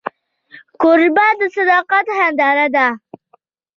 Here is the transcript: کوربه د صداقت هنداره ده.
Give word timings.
کوربه 0.81 1.27
د 1.39 1.41
صداقت 1.55 2.05
هنداره 2.19 2.67
ده. 2.75 2.87